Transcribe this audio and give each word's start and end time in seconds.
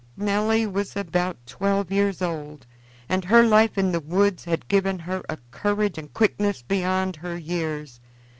Nelly 0.17 0.65
was 0.65 0.95
about 0.95 1.37
twelve 1.45 1.91
years 1.91 2.23
old, 2.23 2.65
and 3.07 3.23
her 3.25 3.43
life 3.43 3.77
in 3.77 3.91
the 3.91 3.99
woods 3.99 4.45
had 4.45 4.67
given 4.67 4.97
her 4.97 5.21
a 5.29 5.37
courage 5.51 5.95
and 5.99 6.11
quickness 6.11 6.63
beyond 6.63 7.17
her 7.17 7.37
years. 7.37 7.99